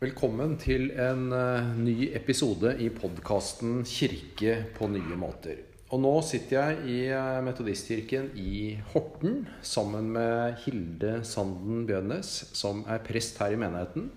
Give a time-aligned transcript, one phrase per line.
[0.00, 5.58] Velkommen til en eh, ny episode i podkasten 'Kirke på nye måter'.
[5.92, 12.80] Og nå sitter jeg i eh, Metodistkirken i Horten sammen med Hilde Sanden Bjønnes, som
[12.88, 14.08] er prest her i menigheten.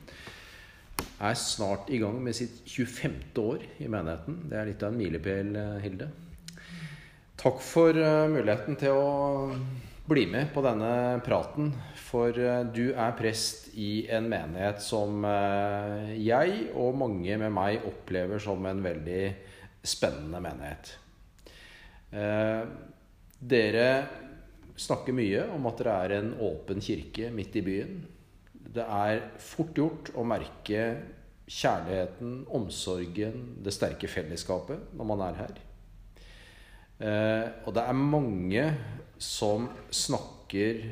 [1.20, 3.20] Er snart i gang med sitt 25.
[3.44, 4.40] år i menigheten.
[4.48, 6.12] Det er litt av en milepæl, eh, Hilde.
[7.44, 7.91] Takk for
[8.31, 9.52] muligheten til å
[10.06, 11.72] bli med på denne praten.
[11.96, 12.36] For
[12.76, 18.66] du er prest i en menighet som eh, jeg og mange med meg opplever som
[18.68, 19.24] en veldig
[19.84, 20.94] spennende menighet.
[22.13, 22.62] Eh,
[23.40, 23.88] dere
[24.80, 27.99] snakker mye om at dere er en åpen kirke midt i byen.
[28.74, 30.85] Det er fort gjort å merke
[31.44, 35.55] kjærligheten, omsorgen, det sterke fellesskapet når man er her.
[37.04, 38.66] Eh, og det er mange
[39.23, 40.84] som snakker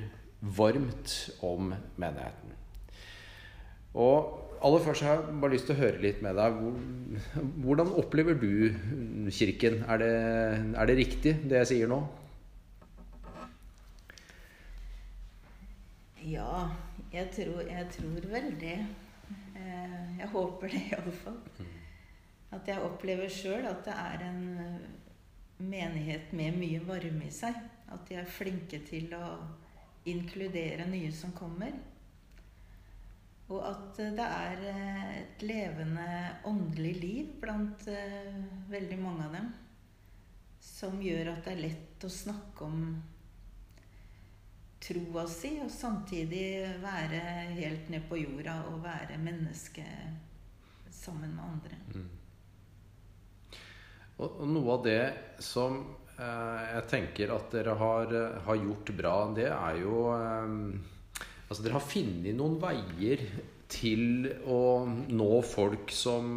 [0.42, 2.56] varmt om menigheten.
[3.94, 6.62] Og aller først har jeg bare lyst til å høre litt med deg.
[7.66, 8.72] Hvordan opplever du
[9.34, 9.82] Kirken?
[9.84, 10.16] Er det,
[10.80, 12.00] er det riktig, det jeg sier nå?
[16.22, 16.70] Ja,
[17.12, 18.80] jeg tror, jeg tror vel det.
[19.58, 21.40] Eh, jeg håper det iallfall.
[22.52, 24.42] At jeg opplever sjøl at det er en
[25.58, 27.58] menighet med mye varme i seg.
[27.92, 29.26] At de er flinke til å
[30.10, 31.74] inkludere nye som kommer.
[33.52, 36.08] Og at eh, det er eh, et levende
[36.48, 38.38] åndelig liv blant eh,
[38.72, 39.50] veldig mange av dem.
[40.62, 42.86] Som gjør at det er lett å snakke om
[44.82, 47.20] troa si, og samtidig være
[47.54, 49.86] helt ned på jorda og være menneske
[50.90, 51.78] sammen med andre.
[51.94, 52.10] Mm.
[54.22, 55.04] Og, noe av det
[55.42, 55.84] som
[56.22, 58.12] jeg tenker at dere har,
[58.46, 60.52] har, gjort bra, det er jo eh,
[61.52, 63.26] Altså Dere har funnet noen veier
[63.72, 66.28] til å nå folk som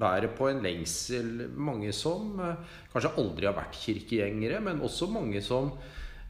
[0.00, 1.46] bærer på en lengsel.
[1.56, 5.70] Mange som eh, kanskje aldri har vært kirkegjengere, men også mange som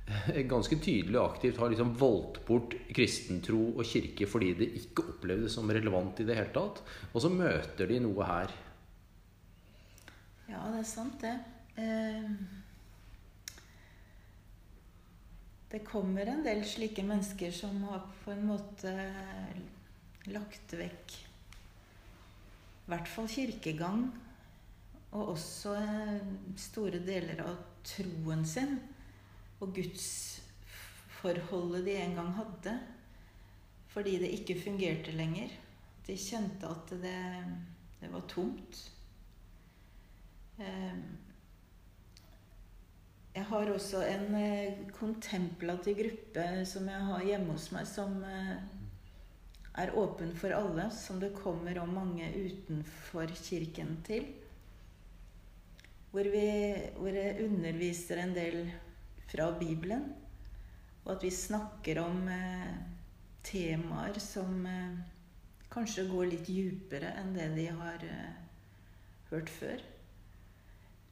[0.06, 5.08] eh, ganske tydelig og aktivt har liksom valgt bort kristentro og kirke fordi det ikke
[5.16, 6.82] opplevdes som relevant i det hele tatt.
[7.10, 8.54] Og så møter de noe her.
[10.48, 11.34] Ja, det er sant, det.
[11.78, 12.57] Eh
[15.68, 18.92] det kommer en del slike mennesker som har på en måte
[20.32, 21.18] lagt vekk
[22.88, 24.06] i hvert fall kirkegang,
[25.12, 25.74] og også
[26.56, 28.78] store deler av troen sin
[29.60, 32.72] og gudsforholdet de en gang hadde,
[33.92, 35.52] fordi det ikke fungerte lenger.
[36.06, 37.44] De kjente at det,
[38.00, 38.90] det var tomt.
[40.56, 40.96] Eh,
[43.38, 48.56] jeg har også en eh, kontemplativ gruppe som jeg har hjemme hos meg, som eh,
[49.78, 54.26] er åpen for alle, som det kommer om mange utenfor kirken til.
[56.10, 56.48] Hvor, vi,
[56.96, 58.58] hvor jeg underviser en del
[59.30, 60.08] fra Bibelen,
[61.04, 62.72] og at vi snakker om eh,
[63.46, 64.98] temaer som eh,
[65.70, 68.42] kanskje går litt dypere enn det de har eh,
[69.30, 69.86] hørt før.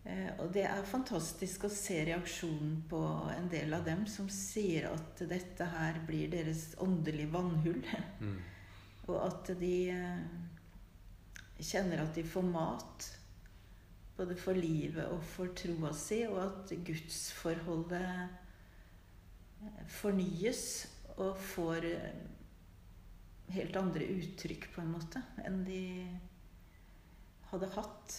[0.06, 3.00] Eh, og det er fantastisk å se reaksjonen på
[3.32, 7.82] en del av dem som sier at dette her blir deres åndelige vannhull.
[8.20, 8.36] Mm.
[9.10, 10.22] Og at de eh,
[11.58, 13.08] kjenner at de får mat.
[14.16, 16.22] Både for livet og for troa si.
[16.28, 20.62] Og at gudsforholdet eh, fornyes
[21.16, 21.86] og får
[23.56, 25.82] helt andre uttrykk, på en måte, enn de
[27.52, 28.16] hadde hatt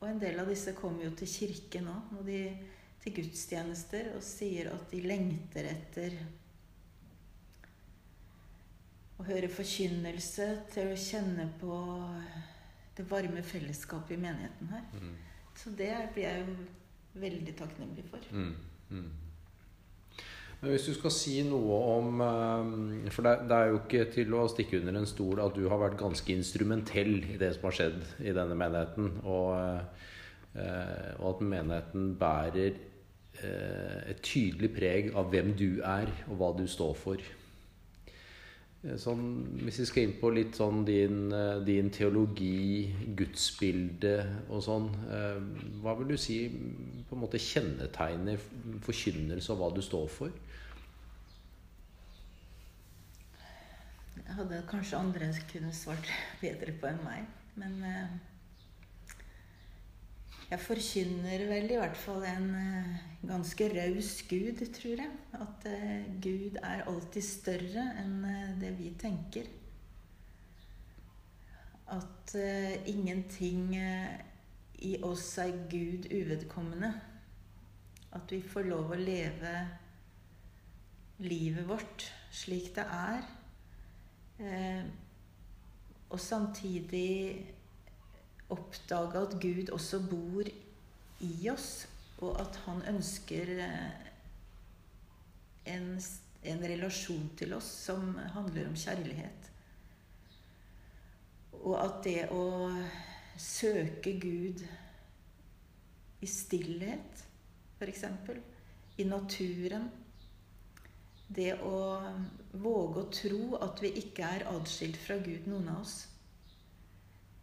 [0.00, 2.42] og en del av disse kommer jo til kirken nå, og de,
[3.04, 6.16] til gudstjenester, og sier at de lengter etter
[9.20, 11.80] å høre forkynnelse, til å kjenne på
[12.96, 14.86] det varme fellesskapet i menigheten her.
[14.96, 15.16] Mm.
[15.60, 18.24] Så det blir jeg jo veldig takknemlig for.
[18.32, 18.54] Mm.
[18.90, 19.10] Mm.
[20.60, 24.82] Hvis du skal si noe om eh, For det, er jo ikke til å stikke
[24.82, 28.34] under en stol at du har vært ganske instrumentell i det som har skjedd i
[28.36, 29.08] denne menigheten.
[29.24, 29.54] Og,
[30.52, 36.52] eh, og at menigheten bærer eh, et tydelig preg av hvem du er, og hva
[36.58, 37.24] du står for.
[39.00, 39.24] Sånn,
[39.60, 41.26] hvis vi skal inn på litt sånn din,
[41.66, 44.14] din teologi, gudsbilde
[44.48, 44.86] og sånn,
[45.82, 48.40] hva vil du si på en måte kjennetegner
[48.86, 50.32] forkynnelse og hva du står for?
[54.36, 56.10] Hadde kanskje andre kunne svart
[56.40, 57.28] bedre på enn meg.
[57.60, 58.12] Men eh,
[60.50, 62.92] jeg forkynner vel i hvert fall en eh,
[63.26, 65.16] ganske raus Gud, tror jeg.
[65.38, 68.20] At eh, Gud er alltid større enn
[68.60, 69.56] det vi tenker.
[71.90, 72.32] at
[72.86, 73.72] ingenting
[74.78, 76.92] i oss er Gud uvedkommende.
[78.14, 79.54] At vi får lov å leve
[81.18, 83.26] livet vårt slik det er.
[84.40, 84.84] Eh,
[86.10, 87.46] og samtidig
[88.50, 90.48] oppdage at Gud også bor
[91.20, 91.88] i oss,
[92.18, 94.08] og at han ønsker eh,
[95.74, 95.92] en,
[96.44, 99.50] en relasjon til oss som handler om kjærlighet.
[101.60, 102.72] Og at det å
[103.36, 104.64] søke Gud
[106.20, 107.26] i stillhet,
[107.78, 108.04] f.eks.,
[109.00, 109.86] i naturen
[111.30, 111.80] Det å
[112.58, 115.98] våge å tro at vi ikke er adskilt fra Gud, noen av oss,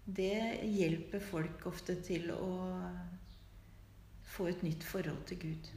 [0.07, 2.51] det hjelper folk ofte til å
[4.27, 5.69] få et nytt forhold til Gud.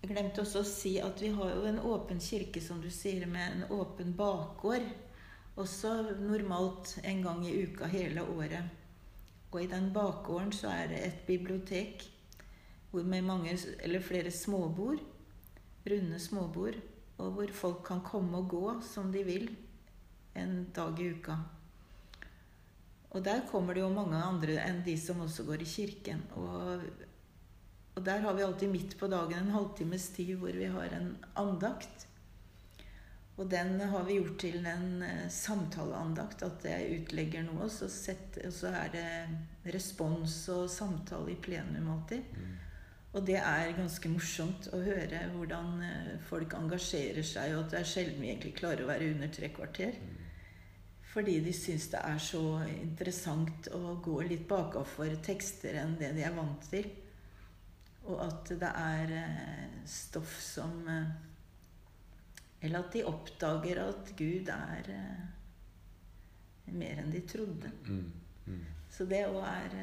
[0.00, 3.26] Jeg glemte også å si at vi har jo en åpen kirke, som du sier,
[3.28, 4.86] med en åpen bakgård.
[5.60, 5.92] Også
[6.22, 8.70] normalt en gang i uka hele året.
[9.50, 12.06] Og i den bakgården så er det et bibliotek
[12.94, 15.02] med mange, eller flere småbord.
[15.86, 16.76] Runde småbord.
[17.20, 19.48] Og hvor folk kan komme og gå som de vil
[20.38, 21.36] en dag i uka.
[23.10, 26.22] Og der kommer det jo mange andre enn de som også går i kirken.
[26.38, 26.84] Og,
[27.96, 31.12] og der har vi alltid midt på dagen en halvtimes tid hvor vi har en
[31.34, 32.06] andakt.
[33.40, 36.42] Og den har vi gjort til en eh, samtaleandakt.
[36.44, 42.36] At jeg utlegger noe, og så, er det respons og samtale i plenum alltid.
[43.10, 47.78] Og det er ganske morsomt å høre hvordan eh, folk engasjerer seg, og at det
[47.80, 49.96] er sjelden vi egentlig klarer å være under tre kvarter.
[51.10, 56.22] Fordi de syns det er så interessant å gå litt bakafor tekster enn det de
[56.22, 56.86] er vant til.
[58.06, 61.10] Og at det er eh, stoff som eh,
[62.62, 64.88] Eller at de oppdager at Gud er
[66.70, 67.70] mer enn de trodde.
[67.88, 68.10] Mm,
[68.46, 68.64] mm.
[68.92, 69.76] Så det òg er,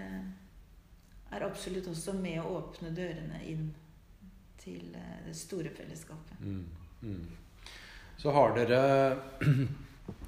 [1.33, 3.68] er absolutt også med å åpne dørene inn
[4.62, 6.39] til det store fellesskapet.
[6.41, 6.63] Mm,
[7.01, 7.68] mm.
[8.21, 8.81] så har dere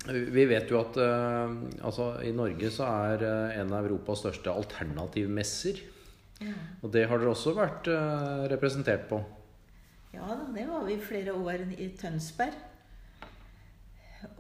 [0.10, 1.54] Vi vet jo at uh,
[1.88, 5.80] altså, i Norge så er uh, en av Europas største alternativmesser.
[6.44, 6.56] Ja.
[6.84, 7.88] Og det har dere også vært
[8.52, 9.19] representert på?
[10.13, 12.56] Ja, det var vi flere år i Tønsberg.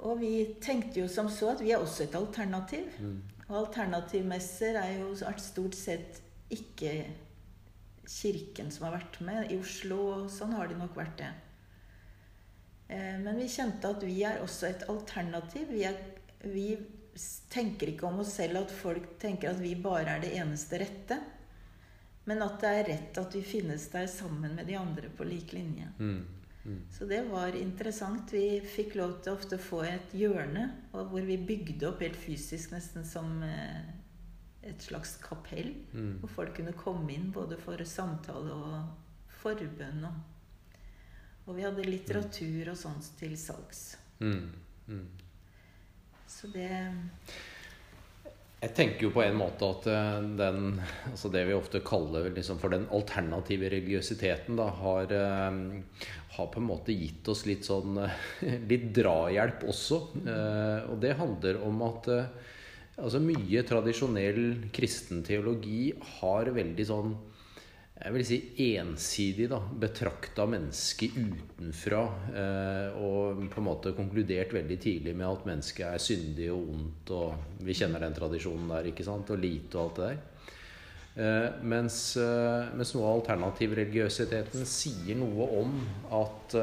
[0.03, 0.31] Og vi
[0.63, 2.87] tenkte jo som så at vi er også et alternativ.
[2.99, 3.19] Mm.
[3.49, 6.21] Og alternativmesser er jo stort sett
[6.53, 6.93] ikke
[8.09, 9.51] Kirken som har vært med.
[9.53, 11.29] I Oslo og sånn har de nok vært det.
[12.89, 15.69] Eh, men vi kjente at vi er også et alternativ.
[15.69, 15.99] Vi, er,
[16.41, 16.71] vi,
[17.53, 21.19] tenker ikke om oss selv at folk tenker at vi bare er det eneste rette.
[22.29, 25.53] Men at det er rett at vi finnes der sammen med de andre på lik
[25.53, 25.87] linje.
[25.99, 26.19] Mm.
[26.65, 26.81] Mm.
[26.93, 28.33] Så det var interessant.
[28.33, 32.73] Vi fikk lov til ofte å få et hjørne hvor vi bygde opp helt fysisk,
[32.73, 33.85] nesten som eh,
[34.71, 35.73] et slags kapell.
[35.93, 36.19] Mm.
[36.23, 40.03] Hvor folk kunne komme inn både for samtale og forbønn.
[40.09, 40.19] og
[41.49, 43.95] og vi hadde litteratur og sånt til salgs.
[44.21, 44.51] Mm.
[44.85, 45.07] Mm.
[46.29, 46.69] Så det
[48.59, 52.59] Jeg tenker jo på en måte at eh, den, altså det vi ofte kaller liksom
[52.61, 57.97] for den alternative religiøsiteten, da, har, eh, har, på en måte gitt oss litt sånn
[58.71, 60.01] litt drahjelp også.
[60.19, 60.31] Mm.
[60.91, 62.13] Og det handler om at
[62.99, 64.43] altså mye tradisjonell
[64.75, 65.89] kristen teologi
[66.19, 67.17] har veldig sånn
[67.99, 68.37] jeg vil si
[68.77, 72.03] ensidig da, betrakta mennesket utenfra.
[72.31, 77.11] Eh, og på en måte konkludert veldig tidlig med at mennesket er syndig og ondt.
[77.17, 78.87] Og vi kjenner den tradisjonen der.
[78.87, 80.21] ikke sant, Og lite og alt det der.
[81.19, 85.75] Eh, mens, eh, mens, noe av alternativ-religiøsiteten sier noe om
[86.21, 86.55] at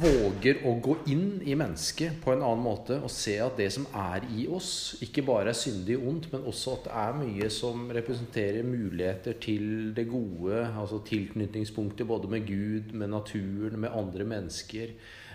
[0.00, 3.86] våger å gå inn i mennesket på en annen måte og se at det som
[3.96, 7.88] er i oss, ikke bare er syndig ondt, men også at det er mye som
[7.94, 9.66] representerer muligheter til
[9.96, 14.94] det gode, altså tilknytningspunkter både med Gud, med naturen, med andre mennesker.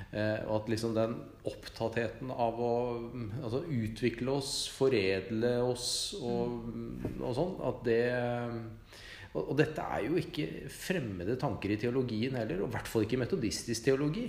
[0.09, 2.73] Eh, og at liksom den opptattheten av å
[3.43, 6.71] altså, utvikle oss, foredle oss og,
[7.19, 8.01] og sånn, at det
[9.33, 13.05] og, og, dette er jo ikke fremmede tanker i teologien heller, og i hvert fall
[13.05, 14.25] ikke metodistisk teologi.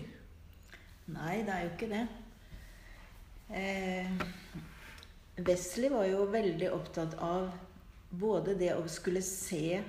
[1.10, 2.02] Nei, det er jo ikke det.
[3.50, 4.10] Eh,
[5.40, 7.48] Wesley var jo veldig opptatt av
[8.10, 9.80] både det å skulle se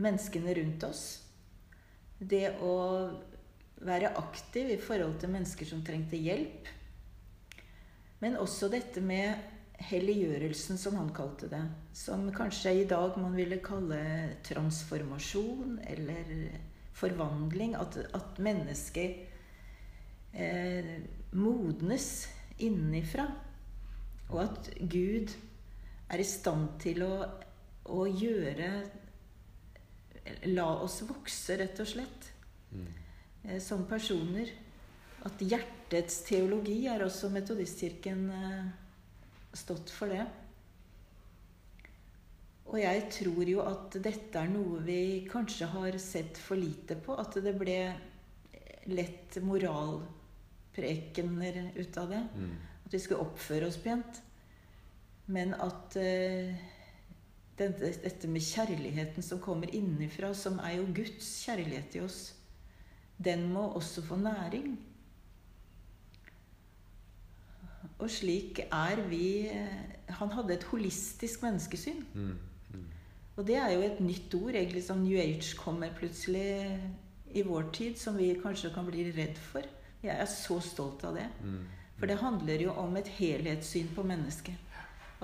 [0.00, 1.04] menneskene rundt oss,
[2.18, 2.76] det å
[3.84, 6.68] være aktiv i forhold til mennesker som trengte hjelp,
[8.22, 11.62] men også dette med helliggjørelsen, som han kalte det.
[11.96, 14.00] Som kanskje i dag man ville kalle
[14.46, 16.32] transformasjon eller
[16.96, 17.74] forvandling.
[17.76, 19.26] At, at mennesket
[20.32, 20.94] eh,
[21.36, 22.26] modnes
[22.58, 23.28] innenfra.
[24.30, 25.34] Og at Gud
[26.10, 27.14] er i stand til å,
[27.92, 28.70] å gjøre
[30.50, 32.32] La oss vokse, rett og slett,
[32.72, 32.86] Mm.
[33.44, 34.50] eh, som personer.
[35.24, 38.64] At hjertets teologi er også Metodistkirken eh,
[39.58, 40.26] stått for det.
[42.66, 47.14] Og jeg tror jo at dette er noe vi kanskje har sett for lite på.
[47.14, 47.94] At det ble
[48.90, 52.28] lett moralprekener ut av det.
[52.34, 52.56] Mm.
[52.86, 54.22] At vi skulle oppføre oss pent.
[55.30, 56.54] Men at uh,
[57.58, 62.34] dette, dette med kjærligheten som kommer innenfra, som er jo Guds kjærlighet i oss,
[63.16, 64.76] den må også få næring.
[67.98, 72.04] Og slik er vi eh, Han hadde et holistisk menneskesyn.
[72.14, 72.34] Mm.
[72.74, 72.84] Mm.
[73.36, 76.78] Og det er jo et nytt ord, egentlig, som New Age kommer plutselig
[77.34, 79.66] i vår tid, som vi kanskje kan bli redd for.
[80.02, 81.26] Jeg er så stolt av det.
[81.42, 81.64] Mm.
[81.98, 84.54] For det handler jo om et helhetssyn på mennesket.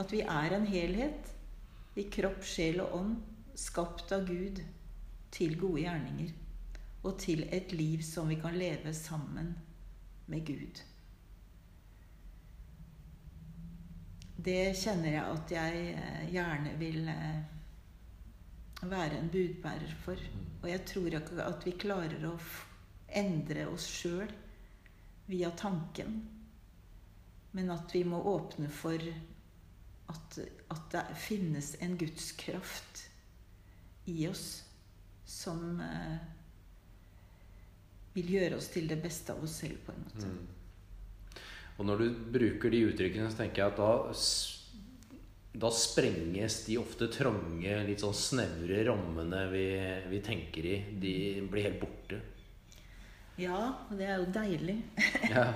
[0.01, 1.33] At vi er en helhet
[1.97, 3.17] i kropp, sjel og ånd,
[3.55, 4.63] skapt av Gud
[5.33, 6.33] til gode gjerninger.
[7.05, 9.53] Og til et liv som vi kan leve sammen
[10.27, 10.81] med Gud.
[14.43, 17.43] Det kjenner jeg at jeg eh, gjerne vil eh,
[18.83, 20.19] være en budbærer for.
[20.63, 22.35] Og jeg tror ikke at vi klarer å
[23.23, 24.31] endre oss sjøl
[25.29, 26.17] via tanken.
[27.53, 28.99] Men at vi må åpne for
[30.13, 30.39] at,
[30.75, 33.05] at det finnes en gudskraft
[34.11, 34.47] i oss
[35.29, 36.19] som eh,
[38.17, 40.33] vil gjøre oss til det beste av oss selv, på en måte.
[40.33, 40.62] Mm.
[41.79, 43.93] Og når du bruker de uttrykkene, så tenker jeg at da,
[45.65, 49.67] da sprenges de ofte trange, litt sånn snevre rammene vi,
[50.13, 50.77] vi tenker i.
[51.03, 51.15] De
[51.51, 52.21] blir helt borte.
[53.41, 54.79] Ja, og det er jo deilig.
[55.33, 55.47] Ja.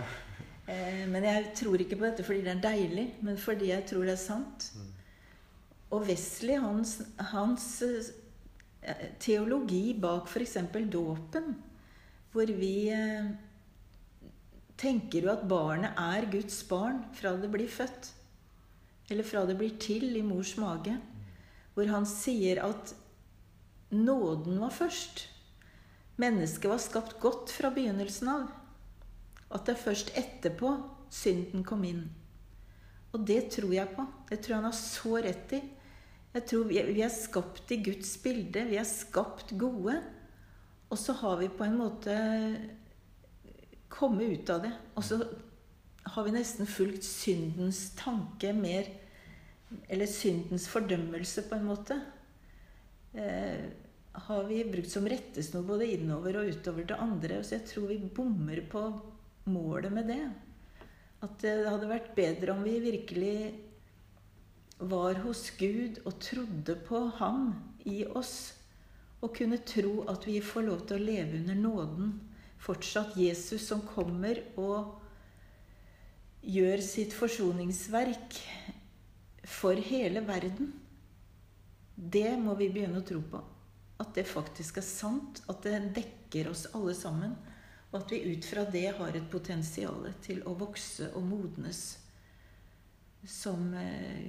[0.66, 4.06] Eh, Men jeg tror ikke på dette fordi det er deilig, men fordi jeg tror
[4.08, 4.70] det er sant.
[5.94, 6.96] Og Wesley, hans,
[7.30, 10.56] hans eh, teologi bak f.eks.
[10.90, 11.52] dåpen,
[12.32, 13.28] hvor vi eh,
[14.80, 18.10] tenker du at barnet er Guds barn fra det blir født.
[19.10, 20.96] Eller fra det blir til i mors mage.
[21.76, 22.92] Hvor han sier at
[23.94, 25.26] nåden var først.
[26.20, 28.46] Mennesket var skapt godt fra begynnelsen av.
[29.52, 30.72] At det er først etterpå
[31.12, 32.06] synden kom inn.
[33.14, 34.04] Og det tror jeg på.
[34.28, 35.62] Det tror jeg han har så rett i.
[36.36, 38.66] Jeg tror vi er skapt i Guds bilde.
[38.68, 39.94] Vi er skapt gode.
[40.90, 42.16] Og så har vi på en måte
[43.88, 44.72] kommet ut av det.
[44.94, 45.20] Og så
[46.14, 48.88] har vi nesten fulgt syndens tanke mer
[49.90, 51.96] Eller syndens fordømmelse, på en måte.
[53.18, 53.64] Eh,
[54.12, 57.40] har vi brukt som rettesnor både innover og utover til andre.
[57.42, 58.84] Så jeg tror vi bommer på
[59.50, 60.20] målet med det.
[61.26, 63.38] At det hadde vært bedre om vi virkelig
[64.78, 67.50] var hos Gud og trodde på Ham
[67.88, 68.54] i oss.
[69.20, 72.14] Og kunne tro at vi får lov til å leve under nåden.
[72.62, 74.96] Fortsatt Jesus som kommer og
[76.46, 78.38] gjør sitt forsoningsverk
[79.46, 80.72] for hele verden.
[81.96, 83.42] Det må vi begynne å tro på.
[84.02, 85.42] At det faktisk er sant.
[85.48, 87.36] At det dekker oss alle sammen.
[87.92, 91.84] Og at vi ut fra det har et potensial til å vokse og modnes
[93.26, 94.28] som eh,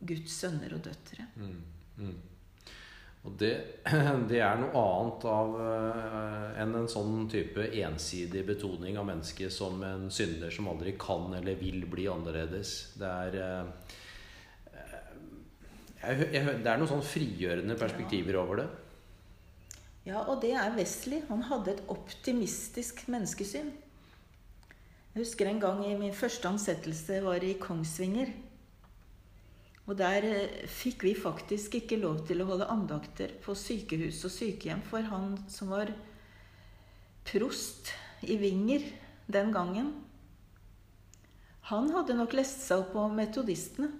[0.00, 1.26] Guds sønner og døtre.
[1.36, 1.56] Mm.
[2.00, 2.14] Mm.
[3.28, 3.52] Og det,
[4.30, 9.82] det er noe annet av, eh, enn en sånn type ensidig betoning av mennesket som
[9.84, 12.94] en synder som aldri kan eller vil bli annerledes.
[12.96, 13.98] Det er eh,
[16.00, 18.68] jeg, jeg, Det er noen sånn frigjørende perspektiver over det.
[20.08, 21.20] Ja, og det er Wesley.
[21.28, 23.68] Han hadde et optimistisk menneskesyn.
[25.10, 28.32] Jeg husker en gang i min første ansettelse var i Kongsvinger.
[29.90, 34.34] Og der eh, fikk vi faktisk ikke lov til å holde andakter på sykehus og
[34.36, 35.90] sykehjem, for han som var
[37.26, 37.90] prost
[38.22, 38.86] i Vinger
[39.30, 39.90] den gangen,
[41.70, 43.90] han hadde nok lest seg opp på metodistene.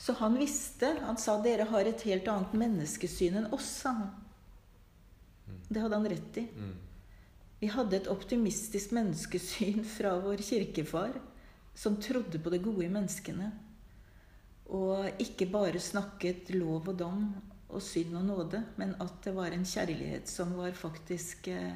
[0.00, 0.94] Så han visste.
[1.04, 4.14] Han sa dere har et helt annet menneskesyn enn oss, sa han.
[5.68, 6.46] Det hadde han rett i.
[6.48, 6.70] Mm.
[7.60, 11.18] Vi hadde et optimistisk menneskesyn fra vår kirkefar,
[11.76, 13.50] som trodde på det gode i menneskene.
[14.70, 17.24] Og ikke bare snakket lov og dom
[17.70, 21.74] og synd og nåde, men at det var en kjærlighet som var faktisk eh,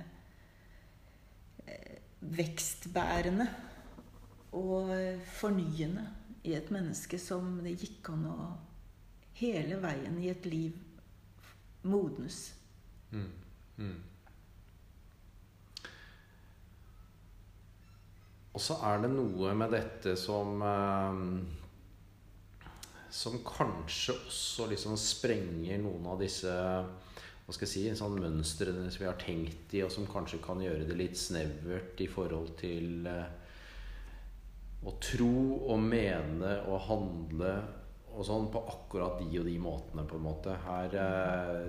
[2.20, 3.46] vekstbærende
[4.54, 4.94] og
[5.34, 6.06] fornyende
[6.44, 8.38] i et menneske som det gikk an å
[9.38, 10.76] hele veien i et liv
[11.84, 12.54] modnes.
[13.10, 13.30] Mm.
[13.76, 13.96] Mm.
[18.54, 21.63] Og så er det noe med dette som eh,
[23.14, 26.50] Som kanskje også liksom sprenger noen av disse
[27.44, 30.62] hva skal jeg si, sånn mønstrene som vi har tenkt i, og som kanskje kan
[30.64, 33.26] gjøre det litt snevert i forhold til eh,
[34.88, 37.52] å tro og mene og handle
[38.14, 40.56] og sånn på akkurat de og de måtene, på en måte.
[40.64, 41.68] Her eh,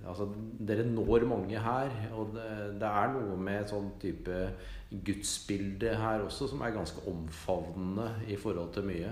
[0.00, 0.24] Altså,
[0.64, 2.44] dere når mange her, og det,
[2.80, 4.38] det er noe med et sånn type
[5.06, 9.10] gudsbilde her også som er ganske omfavnende i forhold til mye.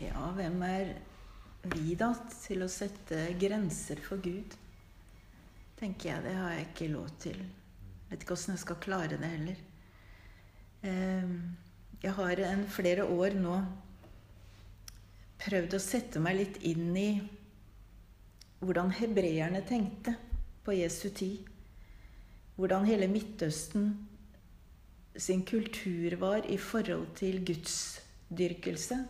[0.00, 0.94] Ja, hvem er
[1.74, 4.54] vi da til å sette grenser for Gud?
[5.76, 6.24] Tenker jeg.
[6.24, 7.42] Det har jeg ikke lov til.
[8.08, 9.60] Vet ikke åssen jeg skal klare det heller.
[10.88, 11.34] Ehm,
[12.00, 13.58] jeg har en flere år nå
[15.44, 17.10] prøvd å sette meg litt inn i
[18.64, 20.16] hvordan hebreerne tenkte
[20.64, 21.44] på Jesu tid.
[22.56, 23.92] Hvordan hele Midtøsten
[25.16, 29.04] sin kultur var i forhold til gudsdyrkelse.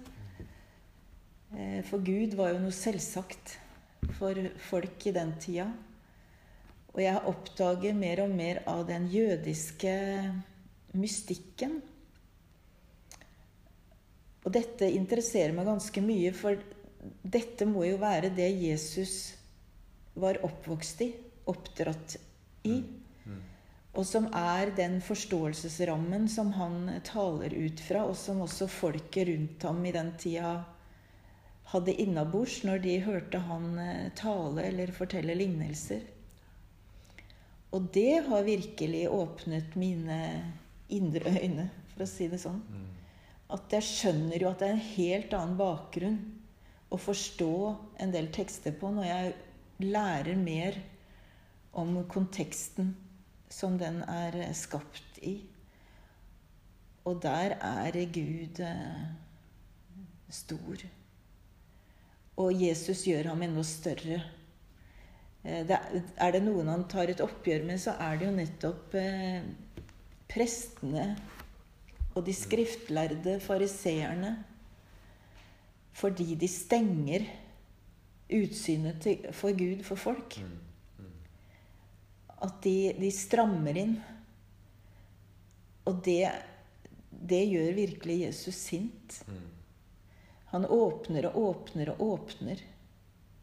[1.80, 3.56] Eh, for Gud var jo noe selvsagt
[4.18, 4.36] for
[4.68, 5.70] folk i den tida.
[6.92, 9.94] Og jeg oppdager mer og mer av den jødiske
[10.98, 11.80] mystikken
[14.40, 16.58] og dette interesserer meg ganske mye, for
[17.22, 19.34] dette må jo være det Jesus
[20.20, 21.10] var oppvokst i,
[21.50, 22.16] oppdratt
[22.64, 22.80] i.
[22.80, 23.30] Mm.
[23.30, 23.42] Mm.
[24.00, 29.68] Og som er den forståelsesrammen som han taler ut fra, og som også folket rundt
[29.68, 30.56] ham i den tida
[31.70, 36.06] hadde innabords når de hørte han eh, tale eller fortelle lignelser.
[37.70, 40.22] Og det har virkelig åpnet mine
[40.90, 42.64] indre øyne, for å si det sånn.
[42.66, 42.88] Mm
[43.50, 46.18] at jeg skjønner jo at det er en helt annen bakgrunn
[46.90, 47.54] å forstå
[48.02, 49.32] en del tekster på når jeg
[49.90, 50.78] lærer mer
[51.80, 52.92] om konteksten
[53.50, 55.40] som den er skapt i.
[57.08, 59.04] Og der er Gud eh,
[60.30, 60.84] stor.
[62.38, 64.20] Og Jesus gjør ham enda større.
[65.42, 69.42] Eh, er det noen han tar et oppgjør med, så er det jo nettopp eh,
[70.30, 71.14] prestene
[72.14, 74.34] og de skriftlærde fariseerne
[76.00, 77.26] fordi de stenger
[78.30, 80.36] utsynet til, for Gud for folk.
[80.38, 81.10] Mm, mm.
[82.46, 83.96] At de, de, strammer inn.
[85.90, 86.30] Og det,
[87.10, 89.18] det gjør virkelig Jesus sint.
[89.26, 89.42] Mm.
[90.50, 92.62] Han åpner og åpner og åpner.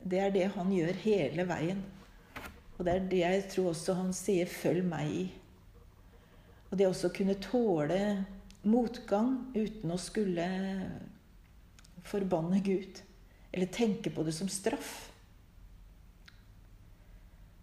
[0.04, 1.84] Det er det han gjør hele veien.
[2.78, 5.26] Og det er det jeg tror også han sier 'følg meg' i.
[6.70, 8.26] Og det også kunne tåle
[8.64, 10.48] motgang uten å skulle
[12.04, 13.02] forbanne Gud
[13.52, 15.12] eller tenke på det som straff.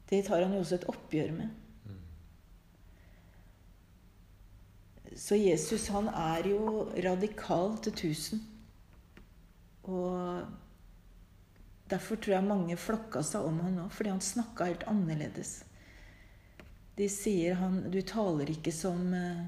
[0.09, 1.49] Det tar han jo også et oppgjør med.
[5.17, 8.43] Så Jesus, han er jo radikal til tusen.
[9.91, 10.45] Og
[11.91, 15.59] derfor tror jeg mange flokka seg om han nå, fordi han snakka helt annerledes.
[16.95, 19.45] De sier han Du taler ikke som uh,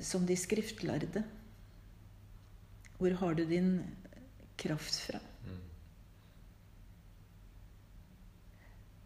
[0.00, 1.24] som de skriftlærde.
[2.98, 3.82] Hvor har du din
[4.58, 5.18] kraft fra?
[5.44, 5.60] Mm.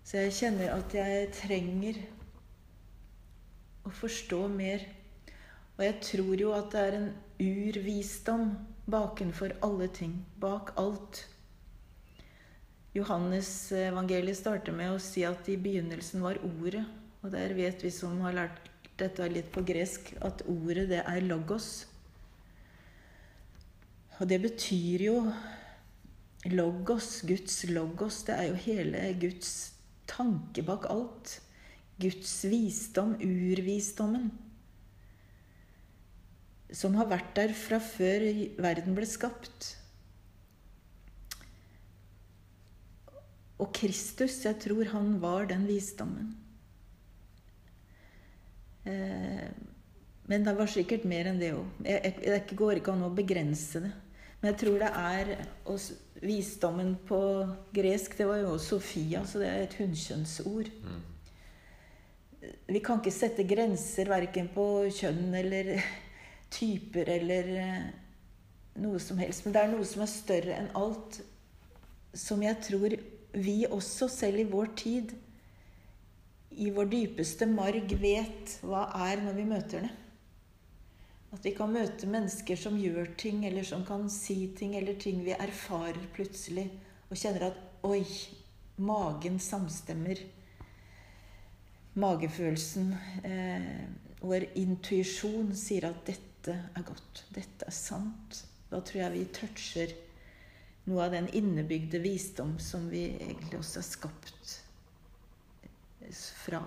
[0.05, 2.01] Så jeg kjenner at jeg trenger
[3.85, 4.85] å forstå mer.
[5.77, 8.51] Og jeg tror jo at det er en urvisdom
[8.89, 10.25] bakenfor alle ting.
[10.41, 11.27] Bak alt.
[12.97, 16.87] Johannes evangeliet starter med å si at i begynnelsen var Ordet.
[17.23, 21.25] Og der vet vi som har lært dette litt på gresk, at ordet det er
[21.27, 21.87] logos.
[24.19, 25.17] Og det betyr jo
[26.51, 28.23] logos, Guds logos.
[28.27, 29.53] Det er jo hele Guds
[30.11, 31.39] tanke bak alt.
[31.99, 34.31] Guds visdom, urvisdommen.
[36.75, 38.27] Som har vært der fra før
[38.61, 39.75] verden ble skapt.
[43.59, 46.35] Og Kristus, jeg tror han var den visdommen.
[48.87, 49.49] Eh,
[50.29, 51.81] men det var sikkert mer enn det òg.
[51.83, 53.95] Det går ikke an å begrense det.
[54.39, 55.33] Men jeg tror det er
[56.19, 57.21] Visdommen på
[57.75, 60.71] gresk, det var jo Sofia, så det er et hunnkjønnsord.
[60.83, 61.01] Mm.
[62.69, 65.73] Vi kan ikke sette grenser verken på kjønn eller
[66.53, 67.87] typer eller eh,
[68.83, 69.45] noe som helst.
[69.45, 71.21] Men det er noe som er større enn alt,
[72.17, 72.97] som jeg tror
[73.39, 75.15] vi også, selv i vår tid,
[76.59, 79.93] i vår dypeste marg vet hva er når vi møter det.
[81.37, 85.21] At vi kan møte mennesker som gjør ting, eller som kan si ting, eller ting
[85.27, 86.71] vi erfarer plutselig,
[87.09, 88.03] og kjenner at Oi,
[88.83, 90.19] magen samstemmer
[91.99, 93.87] magefølelsen, eh,
[94.21, 99.95] vår intuisjon sier at dette er godt, dette er sant, da tror jeg vi toucher
[100.89, 104.59] noe av den innebygde visdom som vi egentlig også er skapt
[106.45, 106.63] fra.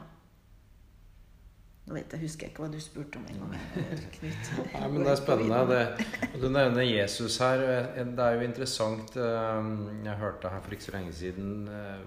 [1.81, 3.55] Nå vet jeg, husker jeg ikke hva du spurte om engang.
[3.57, 5.61] Nei, men det er spennende.
[5.71, 7.63] Det, du nevner Jesus her.
[7.97, 9.71] Det er jo interessant eh,
[10.05, 12.03] Jeg hørte her for ikke så lenge siden eh,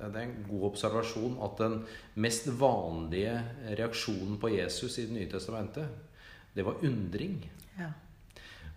[0.00, 1.76] Det er en god observasjon at den
[2.24, 3.36] mest vanlige
[3.68, 5.92] reaksjonen på Jesus i Det nye testamentet,
[6.54, 7.40] det var undring.
[7.78, 7.90] Ja.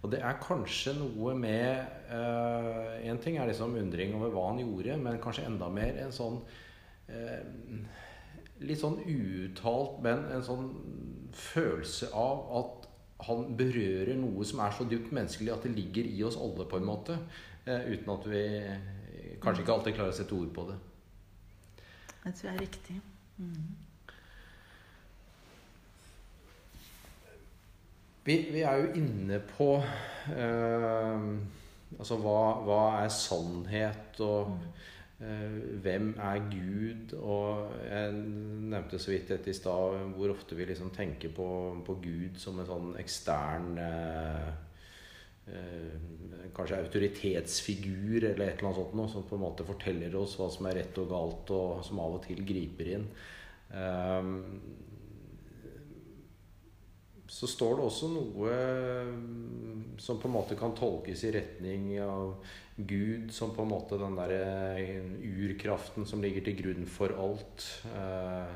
[0.03, 1.79] Og det er kanskje noe med
[2.11, 6.11] uh, En ting er liksom undring over hva han gjorde, men kanskje enda mer en
[6.15, 6.41] sånn
[7.07, 7.43] uh,
[8.63, 10.67] Litt sånn uuttalt, men en sånn
[11.35, 12.89] følelse av at
[13.27, 16.79] han berører noe som er så dypt menneskelig at det ligger i oss alle, på
[16.79, 17.17] en måte.
[17.65, 18.43] Uh, uten at vi
[19.43, 20.77] kanskje ikke alltid klarer å sette ord på det.
[22.23, 22.99] Jeg tror jeg er riktig.
[23.39, 23.82] Mm.
[28.23, 29.75] Vi, vi, er jo inne på
[30.31, 31.25] eh,
[31.93, 34.55] Altså hva, hva, er sannhet, og
[35.21, 37.13] eh, hvem er Gud?
[37.19, 41.47] Og jeg nevnte så vidt dette i stad, hvor ofte vi liksom tenker på,
[41.85, 44.49] på, Gud som en sånn ekstern eh,
[45.51, 46.09] eh
[46.53, 50.51] Kanskje autoritetsfigur eller et eller annet sånt noe, som på en måte forteller oss hva
[50.53, 53.07] som er rett og galt, og som av og til griper inn.
[53.73, 54.35] Um,
[57.33, 58.57] så står det også noe
[59.09, 62.35] mm, som på en måte kan tolkes i retning av
[62.77, 67.65] Gud som på en måte den derre urkraften som ligger til grunn for alt.
[67.89, 68.53] Eh,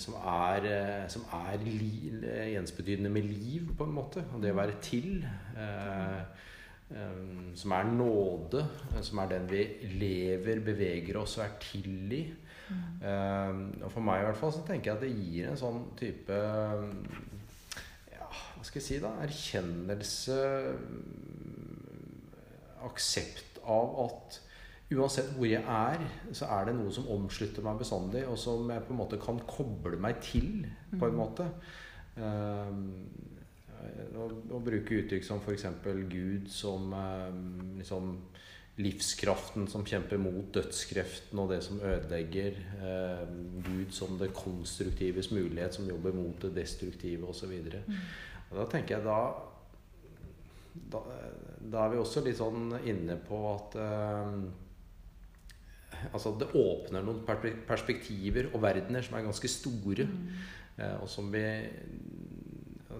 [0.00, 2.10] som er, eh, som er li,
[2.56, 4.24] ensbetydende med liv, på en måte.
[4.32, 5.24] Og det å være til.
[5.56, 6.20] Eh,
[6.94, 7.20] eh,
[7.54, 8.64] som er nåde.
[9.02, 9.64] Som er den vi
[9.98, 12.24] lever, beveger oss og er til i.
[12.64, 13.82] Mm.
[13.84, 16.36] og for meg i hvert fall så tenker jeg at det gir en sånn type
[18.64, 20.36] hva skal jeg si da, erkjennelse,
[22.86, 24.38] aksept av at
[24.94, 28.86] uansett hvor jeg er, så er det noe som omslutter meg bestandig, og som jeg
[28.86, 31.20] på en måte kan koble meg til, på en mm.
[31.20, 31.50] måte.
[32.16, 32.80] Um,
[34.16, 35.68] å, å, bruke uttrykk som f.eks.
[36.08, 38.14] Gud som um, liksom
[38.80, 42.56] livskraften som kjemper mot dødskreften og det som ødelegger.
[42.82, 47.52] Eh, Gud som det konstruktives mulighet, som jobber mot det destruktive osv.
[47.54, 48.00] Mm.
[48.54, 49.18] Og da tenker jeg da,
[50.94, 51.00] da,
[51.60, 54.36] da er vi også litt sånn inne på at eh,
[56.12, 60.04] Altså det åpner noen perspektiver og verdener som er ganske store.
[60.04, 60.24] Mm.
[60.76, 61.44] Eh, og som vi,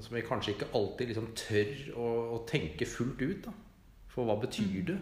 [0.00, 3.48] som vi kanskje ikke alltid liksom tør å, å, tenke fullt ut.
[3.48, 3.52] Da.
[4.14, 4.86] For hva betyr mm.
[4.92, 5.00] det?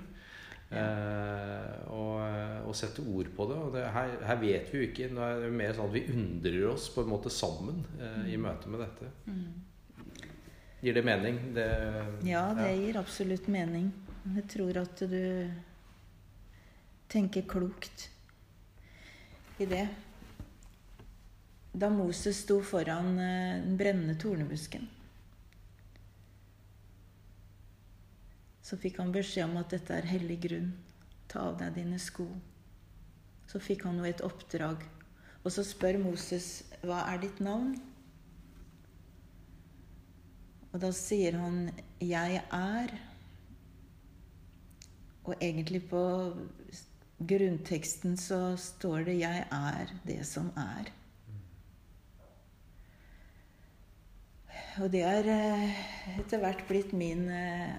[0.73, 2.23] Eh, og,
[2.65, 3.59] og, sette ord på det.
[3.61, 5.11] Og det, her, her, vet vi jo ikke.
[5.13, 8.39] Nå er det mer sånn at vi undrer oss på en måte sammen eh, i
[8.41, 8.49] mm.
[8.49, 9.13] møte med dette.
[9.29, 9.53] Mm.
[10.83, 11.37] Gir det mening?
[11.55, 11.67] Det,
[12.27, 12.75] ja, det ja.
[12.75, 13.93] gir absolutt mening.
[14.35, 15.51] Jeg tror at du
[17.13, 18.09] tenker klokt
[19.63, 19.85] i det.
[21.73, 24.89] Da Moses sto foran eh, den brennende tornebusken,
[28.63, 30.73] så fikk han beskjed om at dette er hellig grunn.
[31.31, 32.27] Ta av deg dine sko.
[33.47, 34.83] Så fikk han jo et oppdrag.
[35.47, 37.77] Og så spør Moses, hva er ditt navn?
[40.73, 42.99] Og da sier han 'jeg er'.
[45.25, 46.03] Og egentlig på
[47.29, 50.93] grunnteksten så står det 'jeg er det som er'.
[54.81, 55.81] Og det er eh,
[56.19, 57.75] etter hvert blitt min eh,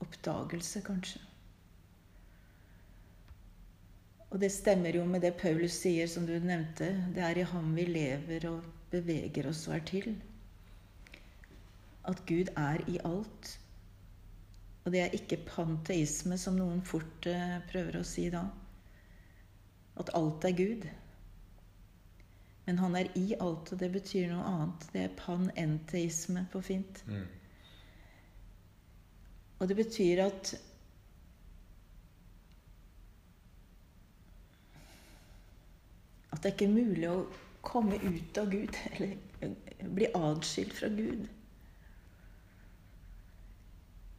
[0.00, 1.27] oppdagelse, kanskje.
[4.28, 6.90] Og det stemmer jo med det Paulus sier, som du nevnte.
[7.14, 10.10] Det er i ham vi lever og beveger oss og er til.
[12.08, 13.54] At Gud er i alt.
[14.84, 18.44] Og det er ikke panteisme, som noen fort eh, prøver å si da.
[20.00, 20.86] At alt er Gud.
[22.68, 24.86] Men han er i alt, og det betyr noe annet.
[24.92, 27.00] Det er panenteisme på fint.
[27.08, 27.26] Mm.
[29.58, 30.52] Og det betyr at
[36.32, 37.26] At det ikke er mulig å
[37.64, 39.16] komme ut av Gud eller
[39.94, 41.26] bli atskilt fra Gud.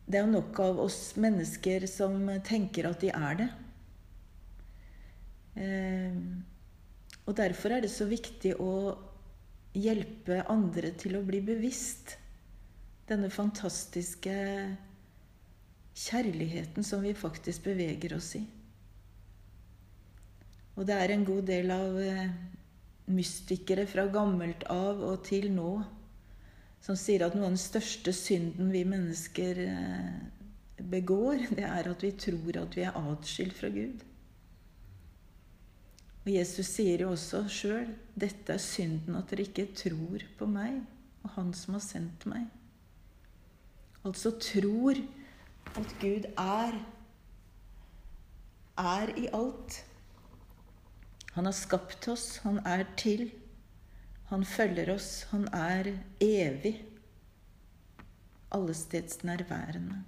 [0.10, 3.50] Det er nok av oss mennesker som tenker at de er det.
[5.60, 6.16] Eh,
[7.30, 8.72] og derfor er det så viktig å
[9.78, 12.16] hjelpe andre til å bli bevisst
[13.10, 14.34] denne fantastiske
[16.00, 18.44] kjærligheten som vi faktisk beveger oss i.
[20.80, 22.30] Og det er en god del av eh,
[23.12, 25.74] mystikere fra gammelt av og til nå
[26.80, 30.14] som sier at noe av den største synden vi mennesker eh,
[30.80, 34.06] begår, det er at vi tror at vi er atskilt fra Gud.
[36.24, 40.80] Og Jesus sier jo også sjøl dette er synden at dere ikke tror på meg
[41.26, 42.46] og Han som har sendt meg.
[44.08, 44.96] Altså tror
[45.76, 46.80] at Gud er
[48.80, 49.82] er i alt.
[51.36, 53.30] Han har skapt oss, han er til.
[54.30, 56.76] Han følger oss, han er evig.
[58.54, 60.04] Allestedsnærværende.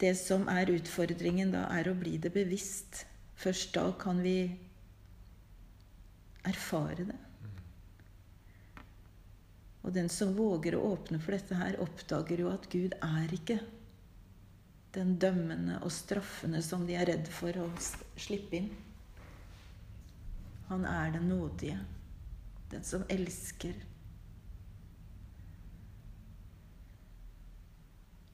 [0.00, 3.04] Det som er utfordringen da, er å bli det bevisst.
[3.38, 4.38] Først da kan vi
[6.44, 7.20] erfare det.
[9.84, 13.58] Og den som våger å åpne for dette her, oppdager jo at Gud er ikke
[14.94, 18.70] den dømmende og straffende som de er redd for å slippe inn.
[20.68, 21.78] Han er den nådige,
[22.70, 23.74] den som elsker.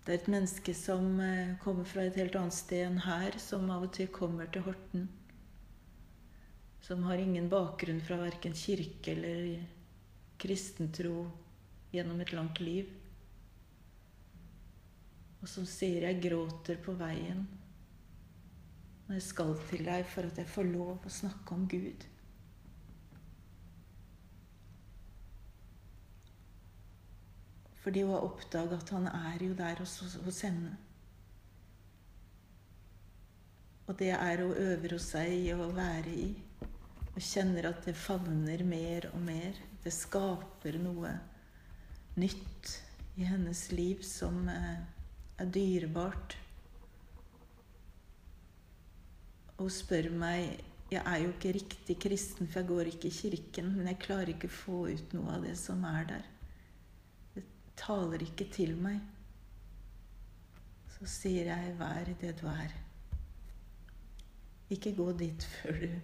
[0.04, 3.68] Det er et menneske som eh, kommer fra et helt annet sted enn her, som
[3.70, 5.08] av og til kommer til Horten.
[6.82, 9.60] Som har ingen bakgrunn fra verken kirke eller
[10.40, 11.26] kristentro
[11.92, 12.88] gjennom et langt liv.
[15.42, 17.46] Og som sier 'jeg gråter på veien'
[19.06, 22.04] når jeg skal til deg for at jeg får lov å snakke om Gud.
[27.80, 30.76] Fordi hun har oppdaga at han er jo der hos, hos henne.
[33.88, 36.28] Og det er hun øver seg i å være i.
[37.10, 39.56] Og kjenner at det favner mer og mer.
[39.82, 41.16] Det skaper noe
[42.20, 42.76] nytt
[43.16, 44.84] i hennes liv som eh,
[45.40, 46.36] er dyrebart.
[49.56, 53.14] Og hun spør meg Jeg er jo ikke riktig kristen, for jeg går ikke i
[53.14, 56.24] kirken, men jeg klarer ikke å få ut noe av det som er der.
[57.80, 59.00] Taler ikke til meg.
[60.92, 62.74] Så sier jeg, vær det du er.
[64.70, 65.94] Ikke gå dit før du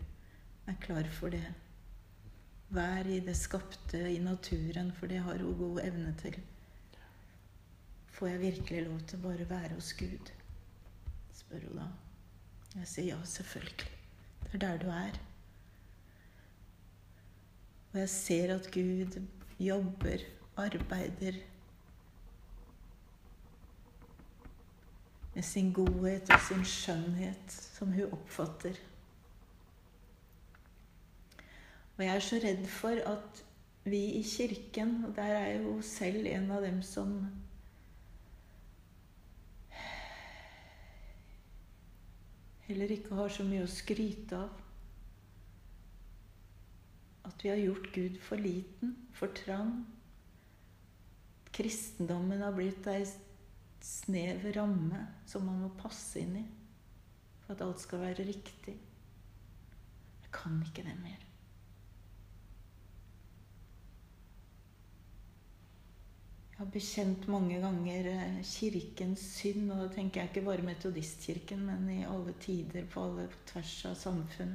[0.66, 1.44] er klar for det.
[2.72, 6.40] Vær i det skapte, i naturen, for det har hun god evne til.
[8.16, 10.32] Får jeg virkelig lov til bare å være hos Gud?
[11.36, 11.86] spør hun da.
[12.80, 13.92] Jeg sier ja, selvfølgelig.
[14.46, 15.18] Det er der du er.
[17.92, 19.20] Og jeg ser at Gud
[19.60, 20.24] jobber,
[20.56, 21.38] arbeider
[25.36, 28.78] med sin godhet og sin skjønnhet, som hun oppfatter.
[31.96, 33.42] Og jeg er så redd for at
[33.84, 37.12] vi i kirken, og der er jo selv en av dem som
[42.64, 44.64] heller ikke har så mye å skryte av.
[47.28, 49.82] At vi har gjort Gud for liten, for trang.
[51.52, 53.04] Kristendommen har blitt ei
[53.86, 56.44] snev ramme som man må passe inn i
[57.44, 58.74] for at alt skal være riktig.
[60.24, 61.22] Jeg kan ikke det mer.
[66.56, 71.66] Jeg har bekjent mange ganger eh, kirkens synd, og da tenker jeg ikke bare metodistkirken,
[71.68, 74.54] men i alle tider, på alle på tvers av samfunn.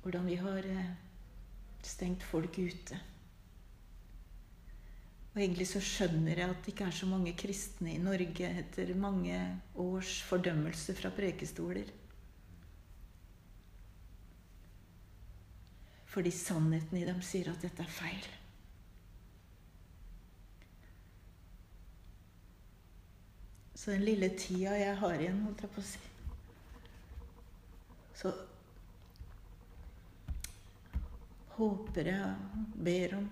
[0.00, 0.90] Hvordan vi har eh,
[1.84, 2.98] stengt folk ute.
[5.34, 8.94] Og egentlig så skjønner jeg at det ikke er så mange kristne i Norge etter
[8.98, 9.38] mange
[9.78, 11.92] års fordømmelse fra prekestoler.
[16.08, 18.28] Fordi sannheten i dem sier at dette er feil.
[23.78, 26.00] Så den lille tida jeg har igjen, holdt jeg på å si
[28.18, 28.32] Så
[31.54, 33.28] håper jeg ber om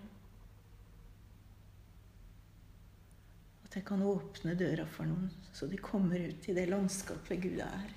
[3.77, 7.91] jeg kan åpne døra for noen, så de kommer ut i det landskapet Gud er,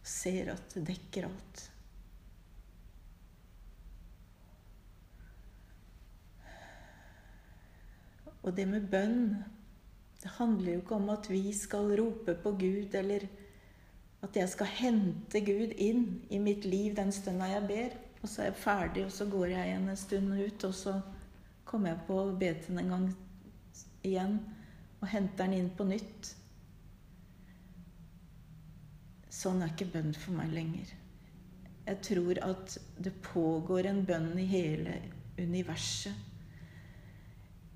[0.00, 1.64] og ser at det dekker alt.
[8.46, 9.22] Og det med bønn
[10.22, 13.28] det handler jo ikke om at vi skal rope på Gud, eller
[14.24, 17.98] at jeg skal hente Gud inn i mitt liv den stunda jeg ber.
[18.22, 20.96] Og så er jeg ferdig, og så går jeg igjen en stund ut, og så
[21.68, 23.10] kommer jeg på å be til den en gang
[24.08, 24.40] igjen
[25.00, 26.32] og henter den inn på nytt.
[29.38, 30.94] Sånn er ikke bønn for meg lenger.
[31.88, 34.98] Jeg tror at det pågår en bønn i hele
[35.38, 36.16] universet.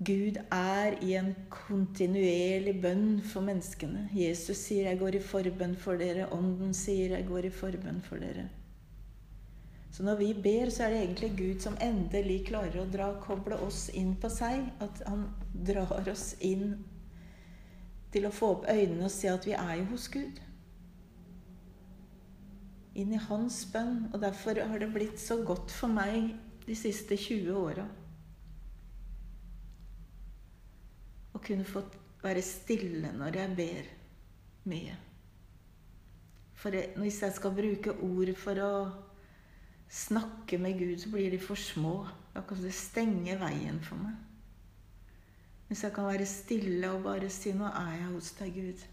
[0.03, 4.09] Gud er i en kontinuerlig bønn for menneskene.
[4.11, 6.31] Jesus sier 'jeg går i forbønn for dere'.
[6.33, 8.49] Ånden sier 'jeg går i forbønn for dere'.
[9.91, 13.55] Så når vi ber, så er det egentlig Gud som endelig klarer å dra, koble
[13.55, 14.71] oss inn på seg.
[14.81, 15.27] At han
[15.67, 16.83] drar oss inn
[18.13, 20.41] til å få opp øynene og se at vi er jo hos Gud.
[22.93, 24.07] Inn i hans bønn.
[24.13, 26.35] Og derfor har det blitt så godt for meg
[26.67, 27.87] de siste 20 åra.
[31.33, 31.81] Å kunne få
[32.23, 33.89] være stille når jeg ber
[34.69, 34.99] mye.
[36.63, 38.75] For hvis jeg skal bruke ord for å
[39.93, 41.97] snakke med Gud, så blir de for små.
[42.33, 44.15] Da kan det stenge veien for meg.
[45.73, 48.83] Hvis jeg kan være stille og bare si 'Nå er jeg hos deg, Gud',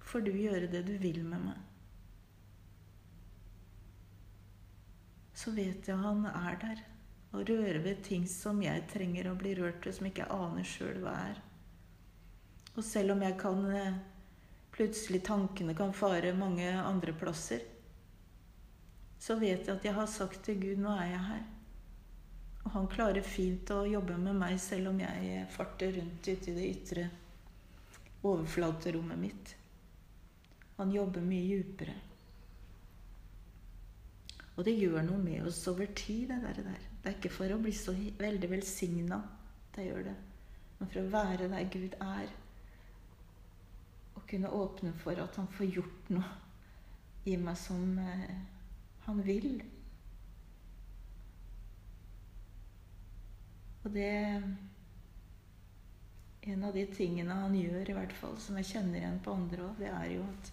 [0.00, 1.58] får du gjøre det du vil med meg.
[5.34, 6.80] Så vet jeg han er der
[7.32, 10.64] og rører ved ting som jeg trenger å bli rørt ved, som ikke jeg aner
[10.64, 11.42] sjøl hva er.
[12.76, 13.98] Og selv om jeg kan eh,
[14.72, 17.60] Plutselig tankene kan fare mange andre plasser
[19.18, 21.46] så vet jeg at jeg har sagt til Gud nå er jeg her.
[22.68, 26.56] Og han klarer fint å jobbe med meg selv om jeg farter rundt ute i
[26.58, 27.04] det ytre
[28.28, 29.54] overflaterommet mitt.
[30.76, 31.94] Han jobber mye djupere.
[34.58, 36.84] Og det gjør noe med oss over tid, det der.
[37.00, 39.22] Det er ikke for å bli så veldig velsigna
[39.78, 40.14] det gjør det,
[40.78, 42.30] men for å være der Gud er.
[44.18, 46.36] Og kunne åpne for at han får gjort noe
[47.30, 48.32] i meg som eh,
[49.06, 49.62] han vil.
[53.84, 54.12] Og det
[56.48, 59.66] En av de tingene han gjør, i hvert fall, som jeg kjenner igjen på andre
[59.66, 60.52] òg, det er jo at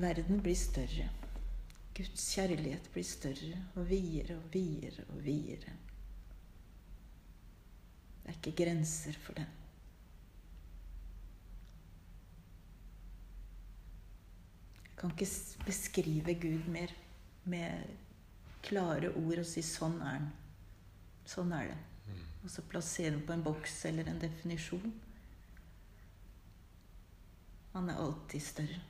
[0.00, 1.08] verden blir større.
[1.92, 5.74] Guds kjærlighet blir større og videre og videre og videre.
[8.22, 9.50] Det er ikke grenser for den.
[14.86, 16.94] Jeg kan ikke beskrive Gud mer
[17.44, 18.01] med
[18.62, 20.30] klare ord og si 'sånn er han'.
[21.26, 21.78] Sånn er det.
[22.06, 22.22] Mm.
[22.44, 24.92] Og så plassere den på en boks eller en definisjon.
[27.72, 28.80] Han er alltid større.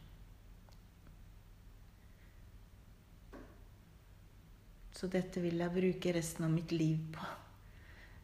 [4.92, 7.26] Så dette vil jeg bruke resten av mitt liv på.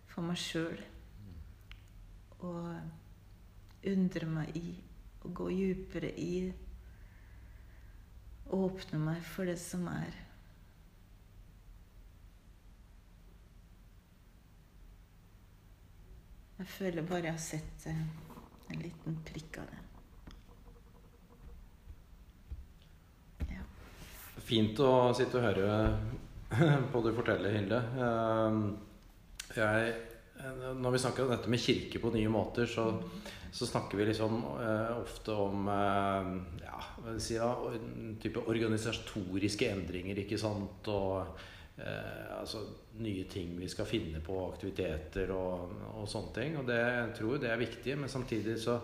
[0.07, 0.83] For meg sjøl.
[2.41, 4.75] Og undre meg i.
[5.23, 6.53] Og gå djupere i
[8.55, 10.15] åpne meg for det som er.
[16.59, 17.99] Jeg føler bare jeg har sett eh,
[18.73, 19.83] en liten prikk av det.
[23.53, 23.63] Ja.
[24.43, 25.77] Fint å sitte og høre
[26.93, 27.79] på du forteller, Hilde.
[28.03, 28.59] Eh,
[29.55, 29.93] jeg,
[30.83, 32.89] når vi snakker om dette med kirke på nye måter, så,
[33.55, 36.81] så snakker vi liksom eh, ofte om ja,
[37.23, 37.53] si, ja,
[38.19, 40.91] type organisatoriske endringer, ikke sant.
[40.91, 41.39] Og
[41.79, 42.65] eh, altså
[43.03, 46.57] nye ting vi skal finne på, aktiviteter og, og sånne ting.
[46.61, 48.79] Og det, jeg tror det er viktig, men samtidig så,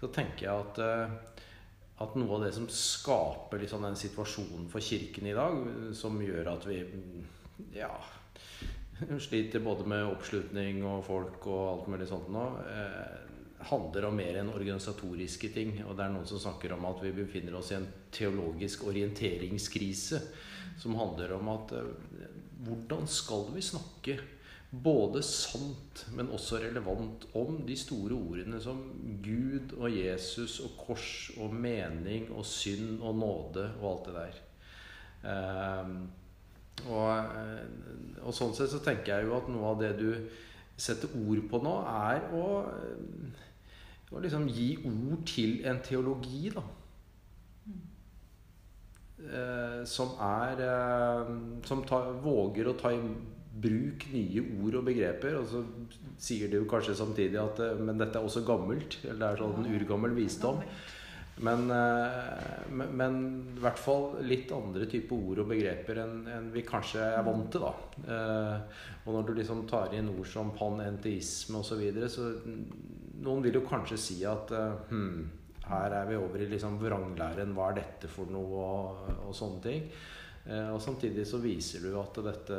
[0.00, 1.16] så tenker jeg at eh,
[2.02, 5.60] at noe av det som skaper liksom den situasjonen for Kirken i dag,
[5.94, 6.80] som gjør at vi
[7.76, 7.92] ja,
[9.28, 13.20] sliter både med oppslutning og folk og alt mulig sånt nå, eh,
[13.70, 15.76] handler om mer enn organisatoriske ting.
[15.86, 20.20] Og det er noen som snakker om at vi befinner oss i en teologisk orienteringskrise.
[20.82, 21.94] Som handler om at eh,
[22.64, 24.18] hvordan skal vi snakke
[24.84, 28.80] både sant, men også relevant om de store ordene som
[29.22, 34.40] Gud og Jesus og kors og mening og synd og nåde og alt det der.
[35.24, 35.94] Um,
[36.90, 40.08] og, eh, og, sånn sett så tenker jeg jo at noe av det du
[40.76, 41.74] setter ord på nå,
[42.10, 42.48] er å
[44.14, 46.62] å liksom gi ord til en teologi, da.
[49.24, 51.30] Eh, som er eh,
[51.64, 53.00] Som tar, våger å ta i
[53.54, 55.38] bruk nye ord og begreper.
[55.40, 55.62] Og så
[56.20, 58.98] sier det jo kanskje samtidig at eh, Men dette er også gammelt.
[59.04, 60.60] Eller det er sånn urgammel visdom.
[61.42, 61.66] Men,
[62.94, 63.14] men,
[63.56, 67.48] i hvert fall litt andre typer ord og begreper enn, enn vi kanskje er vant
[67.50, 67.64] til.
[67.64, 67.72] da.
[68.06, 72.28] Eh, og når du liksom tar inn ord som panenteisme osv., så, videre, så
[73.26, 74.54] noen vil jo kanskje si at
[74.92, 75.24] hmm,
[75.68, 77.54] her er vi over i liksom vranglæren.
[77.56, 78.64] Hva er dette for noe?
[78.64, 79.88] Og, og sånne ting.
[80.44, 82.58] Eh, og samtidig så viser du at dette,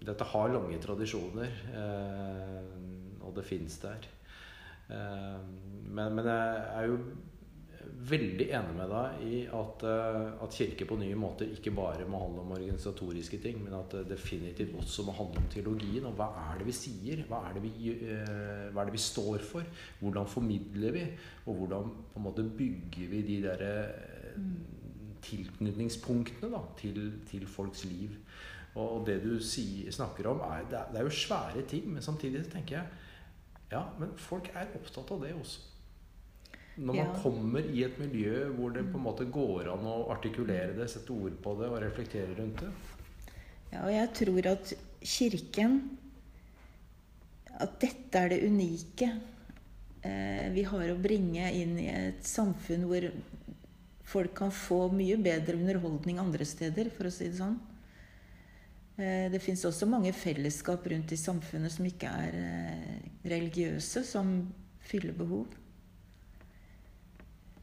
[0.00, 1.58] dette har lange tradisjoner.
[1.82, 4.08] Eh, og det fins der.
[4.88, 5.40] Eh,
[5.88, 7.00] men, men, jeg er jo
[7.98, 12.20] veldig enig med deg i at, eh, at kirke på nye måter ikke bare må
[12.22, 16.06] handle om organisatoriske ting, men at det definitivt også må handle om teologien.
[16.06, 17.24] Og hva er det vi sier?
[17.28, 19.66] Hva er det vi, eh, hva er det vi står for?
[20.00, 21.06] Hvordan formidler vi?
[21.46, 24.44] Og hvordan på en måte bygger vi de der eh,
[25.22, 28.14] tilknytningspunktene da, til, til folks liv?
[28.78, 32.78] Og det du sier, snakker om, er, det er jo svære ting, men samtidig tenker
[32.78, 32.86] jeg
[33.68, 35.77] ja, men folk er opptatt av det også.
[36.78, 37.22] Når man Ja.
[37.22, 41.10] kommer i et miljø hvor det på en måte går an å artikulere det, sette
[41.10, 42.70] ord på det og reflektere rundt det.
[43.72, 44.72] Ja, og jeg tror at
[45.02, 45.80] Kirken
[47.60, 49.08] At dette er det unike
[50.04, 53.08] eh, vi har å bringe inn i et samfunn hvor
[54.08, 57.58] folk kan få mye bedre underholdning andre steder, for å si det sånn.
[58.96, 64.46] Eh, det fins også mange fellesskap rundt i samfunnet som ikke er eh, religiøse, som
[64.80, 65.46] fyller behov.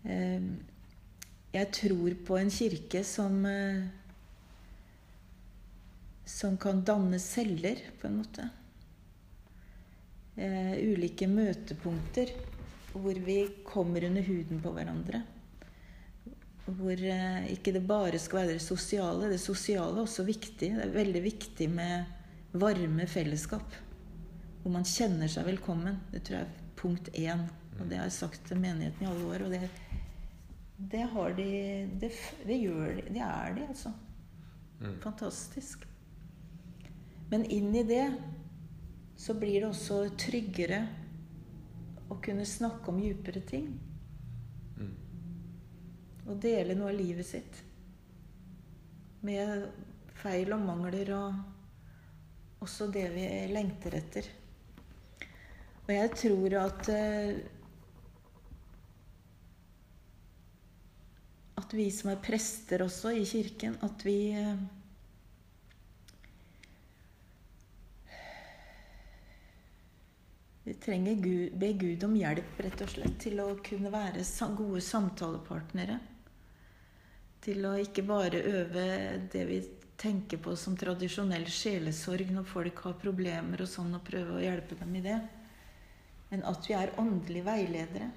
[0.05, 0.49] Eh,
[1.55, 3.85] jeg tror på en kirke som eh,
[6.25, 8.49] som kan danne celler, på en måte.
[10.35, 12.33] Eh, ulike møtepunkter
[12.95, 15.21] hvor vi kommer under huden på hverandre.
[16.65, 19.29] Hvor eh, ikke det bare skal være det sosiale.
[19.31, 20.71] Det sosiale er også viktig.
[20.73, 23.77] Det er veldig viktig med varme fellesskap.
[24.63, 26.01] Hvor man kjenner seg velkommen.
[26.11, 27.45] Det tror jeg er punkt én.
[27.77, 29.45] Og det har jeg sagt til menigheten i alle år.
[29.45, 29.69] Og det,
[30.77, 31.49] det har de
[31.99, 32.11] Det,
[32.45, 33.01] det gjør de.
[33.09, 33.91] Det er de, altså.
[34.81, 34.99] Mm.
[35.01, 35.87] Fantastisk.
[37.31, 38.05] Men inn i det
[39.17, 40.81] så blir det også tryggere
[42.11, 43.69] å kunne snakke om djupere ting.
[44.77, 44.93] Mm.
[46.27, 47.61] Og dele noe av livet sitt.
[49.25, 49.69] Med
[50.19, 54.27] feil og mangler og også det vi lengter etter.
[55.85, 57.43] Og jeg tror at eh,
[61.55, 64.65] At vi som er prester også i kirken, at vi eh,
[70.65, 74.23] Vi trenger Gud, be Gud om hjelp, rett og slett, til å kunne være
[74.57, 75.99] gode samtalepartnere.
[77.45, 78.85] Til å ikke bare øve
[79.29, 79.59] det vi
[80.01, 84.79] tenker på som tradisjonell sjelesorg når folk har problemer og sånn, og prøve å hjelpe
[84.81, 85.19] dem i det.
[86.31, 88.09] Men at vi er åndelige veiledere.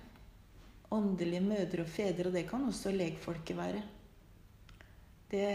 [0.95, 3.83] Åndelige mødre og fedre, og det kan også legfolket være.
[5.29, 5.49] Det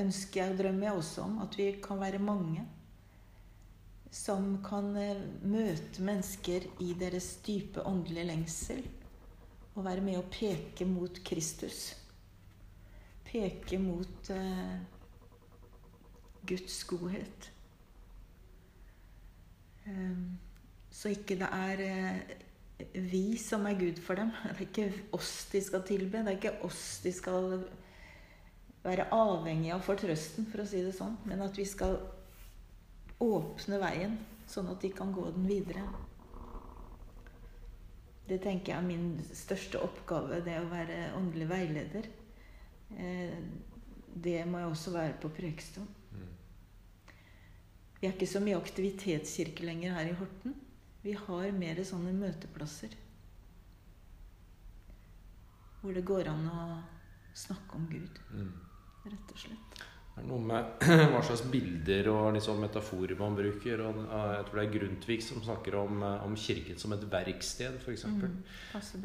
[0.00, 2.64] ønsker jeg og drømmer jeg også om, at vi kan være mange
[4.10, 8.82] som kan eh, møte mennesker i deres dype åndelige lengsel.
[9.76, 11.92] Og være med å peke mot Kristus.
[13.28, 14.80] Peke mot eh,
[16.50, 17.50] Guds godhet.
[19.86, 20.24] Eh,
[20.90, 22.38] så ikke det er eh,
[22.92, 24.32] vi som er Gud for dem.
[24.44, 26.22] Det er ikke oss de skal tilbe.
[26.24, 27.64] Det er ikke oss de skal
[28.84, 31.18] være avhengig av for trøsten, for å si det sånn.
[31.28, 31.98] Men at vi skal
[33.20, 34.16] åpne veien,
[34.48, 35.84] sånn at de kan gå den videre.
[38.30, 42.08] Det tenker jeg er min største oppgave, det å være åndelig veileder.
[42.96, 43.36] Eh,
[44.10, 45.86] Det må jeg også være på Preikestolen.
[46.10, 47.12] Mm.
[48.00, 50.56] Vi er ikke så mye aktivitetskirke lenger her i Horten.
[51.02, 52.92] Vi har mer sånne møteplasser.
[55.80, 56.64] Hvor det går an å
[57.36, 58.52] snakke om Gud, Mm.
[59.06, 59.78] rett og slett.
[60.14, 60.82] Det er noe med
[61.14, 63.80] hva slags bilder og liksom metaforer man bruker.
[63.80, 67.78] Og jeg tror det er Grundtvig som snakker om, eh, om kirken som et verksted,
[67.80, 68.04] f.eks.
[68.04, 68.42] Mm.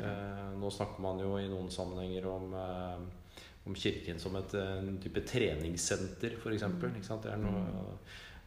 [0.02, 3.40] Eh, nå snakker man jo i noen sammenhenger om, eh,
[3.70, 6.64] om kirken som et eh, en type treningssenter, f.eks.
[6.68, 7.22] Mm.
[7.24, 7.96] Det er noe,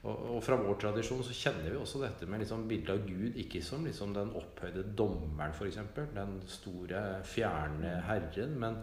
[0.06, 3.38] og, og fra vår tradisjon så kjenner vi også dette med liksom bildet av Gud
[3.42, 5.80] ikke som liksom den opphøyde dommeren, f.eks.
[6.14, 8.78] Den store, fjerne Herren, men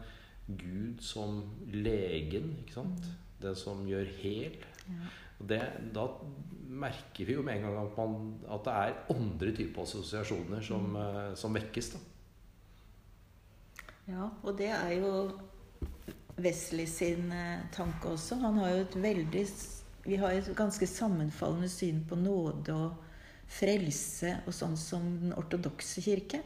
[0.46, 1.40] Gud som
[1.72, 3.08] legen, ikke sant?
[3.42, 4.60] Den som gjør hel.
[4.90, 5.14] Ja.
[5.36, 5.62] Det,
[5.96, 6.06] da
[6.84, 10.96] merker vi jo med en gang at, man, at det er andre typer assosiasjoner som,
[11.00, 11.90] eh, som vekkes.
[11.96, 12.04] da.
[14.06, 15.12] Ja, og det er jo
[16.38, 18.38] Wesley sin eh, tanke også.
[18.44, 19.46] Han har jo et veldig
[20.06, 23.06] Vi har et ganske sammenfallende syn på nåde og
[23.50, 26.42] frelse og sånn som den ortodokse kirke.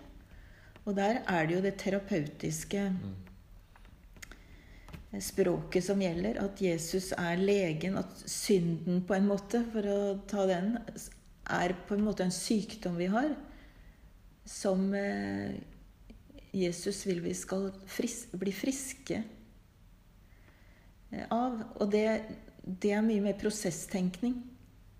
[0.85, 2.85] Og der er det jo det terapeutiske
[5.17, 6.39] språket som gjelder.
[6.43, 7.97] At Jesus er legen.
[7.99, 9.99] At synden, på en måte, for å
[10.29, 10.77] ta den,
[11.49, 13.33] er på en måte en sykdom vi har.
[14.49, 15.57] Som eh,
[16.55, 19.21] Jesus vil vi skal fris bli friske
[21.11, 21.59] eh, av.
[21.79, 22.05] Og det,
[22.69, 24.35] det er mye mer prosesstenkning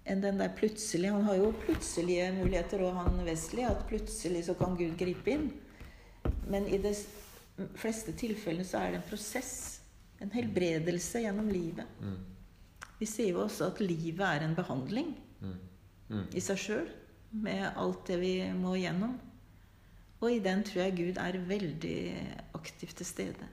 [0.09, 1.11] enn den der plutselig.
[1.13, 5.49] Han har jo plutselige muligheter, og han Wesley, at plutselig så kan Gud gripe inn.
[6.49, 6.95] Men i det
[7.77, 9.53] fleste tilfellene så er det en prosess.
[10.19, 11.85] En helbredelse gjennom livet.
[12.01, 12.17] Mm.
[12.99, 15.53] Vi sier jo også at livet er en behandling Mm.
[16.09, 16.23] Mm.
[16.35, 16.87] i seg sjøl.
[17.31, 19.13] Med alt det vi må gjennom.
[20.19, 21.99] Og i den tror jeg Gud er veldig
[22.57, 23.47] aktivt til stede.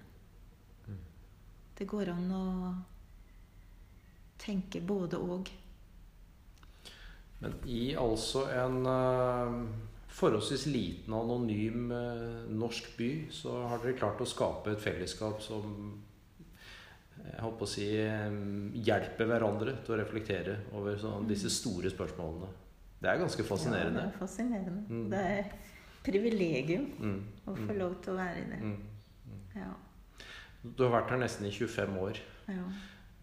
[0.89, 0.97] Mm.
[1.79, 2.47] Det går an å
[4.39, 5.51] tenke både og.
[7.43, 9.57] Men i altså en eh,
[10.17, 15.43] forholdsvis liten og anonym eh, norsk by, så har dere klart å skape et fellesskap
[15.45, 15.75] som
[17.27, 18.39] jeg holdt på å si eh,
[18.87, 22.49] hjelper hverandre til å reflektere over sånn, disse store spørsmålene.
[23.03, 24.01] Det er ganske fascinerende.
[24.01, 24.83] Ja, det er fascinerende.
[24.89, 25.07] Mm.
[25.13, 25.55] Det er
[26.07, 27.19] privilegium Mm.
[27.51, 28.61] å få lov til å være i det.
[28.63, 28.77] Mm.
[29.59, 29.73] Ja.
[30.65, 32.21] Du har vært her nesten i 25 år.
[32.49, 32.67] ja.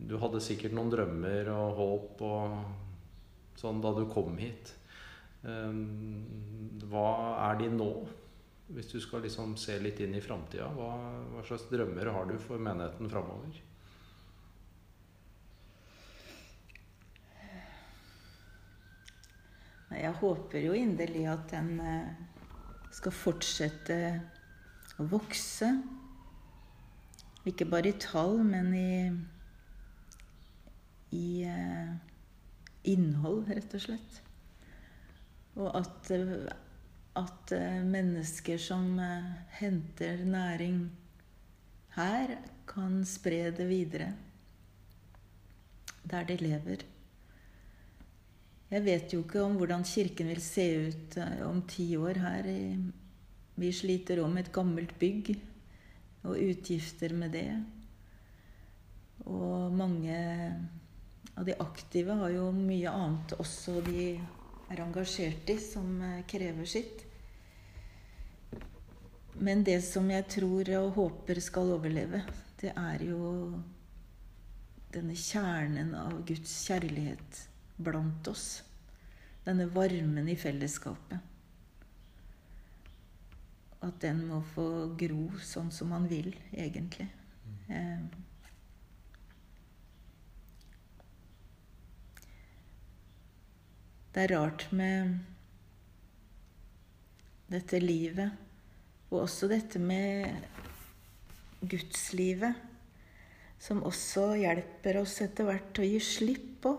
[0.03, 4.73] Du hadde sikkert noen drømmer og håp og sånn da du kom hit.
[5.43, 7.07] Um, Hva
[7.49, 7.91] er de nå?
[8.73, 10.89] Hvis du skal liksom se litt inn i framtida, hva,
[11.33, 13.59] hva slags drømmer har du for menigheten framover?
[19.93, 22.13] Jeg håper jo inderlig at den eh,
[22.95, 23.97] skal fortsette
[24.97, 25.69] å vokse.
[27.45, 28.89] Ikke bare i tall, men i,
[31.13, 31.93] i eh,
[32.89, 34.19] innhold, rett og slett.
[35.59, 36.47] Og at, eh,
[37.19, 38.97] at eh, mennesker som
[39.59, 40.87] henter næring
[41.97, 44.13] her, kan spre det videre
[46.07, 46.85] der de lever.
[48.71, 52.47] Jeg vet jo ikke om hvordan Kirken vil se ut om ti år her.
[53.59, 55.35] Vi sliter om et gammelt bygg
[56.23, 57.51] og utgifter med det.
[59.29, 60.15] Og mange
[61.35, 64.05] av de aktive har jo mye annet også de
[64.71, 67.05] er engasjert i, som eh, krever sitt.
[69.43, 72.21] Men det som jeg tror og håper skal overleve,
[72.61, 73.23] det er jo
[74.93, 77.39] denne kjernen av Guds kjærlighet
[77.81, 78.61] blant oss.
[79.43, 81.17] Denne varmen i fellesskapet.
[83.83, 87.09] At den må få gro sånn som man vil, egentlig.
[87.67, 88.05] Eh,
[94.13, 95.15] Det er rart med
[97.49, 98.29] dette livet,
[99.09, 100.29] og også dette med
[101.65, 102.59] gudslivet,
[103.57, 106.75] som også hjelper oss etter hvert å gi slipp på.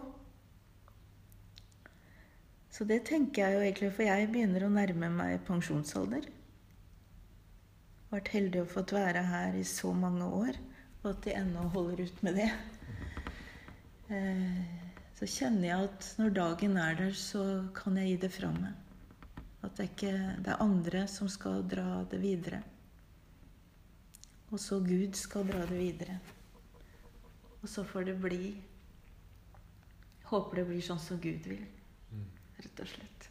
[2.75, 6.31] Så det tenker jeg jo egentlig, for jeg begynner å nærme meg pensjonsalder.
[8.15, 10.63] Vært heldig å fått være her i så mange år,
[11.03, 12.49] og at de ennå holder ut med det.
[14.15, 14.59] Eh,
[15.15, 17.43] Så kjenner jeg at når dagen er der, så
[17.77, 18.73] kan jeg gi det fra meg.
[19.65, 20.13] At det, ikke,
[20.45, 22.61] det er andre som skal dra det videre.
[24.51, 26.19] Og så Gud skal dra det videre.
[27.63, 28.55] Og så får det bli
[30.25, 31.61] Håper det blir sånn som Gud vil,
[32.57, 33.27] rett og slett.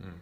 [0.00, 0.14] Mm.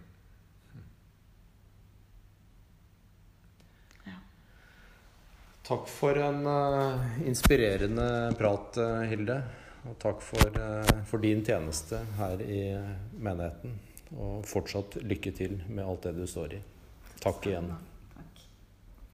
[5.64, 9.38] Takk for en uh, inspirerende prat, eh, Hilde.
[9.88, 12.60] Og takk for, uh, for din tjeneste her i
[13.16, 13.78] menigheten.
[14.12, 16.60] Og fortsatt lykke til med alt det du står i.
[17.24, 17.72] Takk igjen.